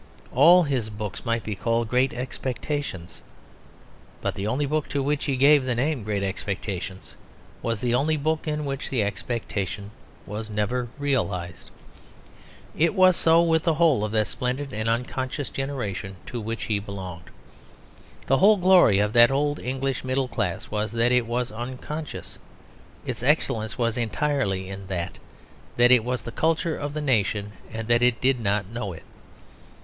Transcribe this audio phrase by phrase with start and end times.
[0.31, 3.21] All his books might be called Great Expectations.
[4.19, 7.13] But the only book to which he gave the name of Great Expectations
[7.61, 9.91] was the only book in which the expectation
[10.25, 11.69] was never realised.
[12.75, 16.79] It was so with the whole of that splendid and unconscious generation to which he
[16.79, 17.29] belonged.
[18.25, 22.39] The whole glory of that old English middle class was that it was unconscious;
[23.05, 25.19] its excellence was entirely in that,
[25.77, 29.03] that it was the culture of the nation, and that it did not know it.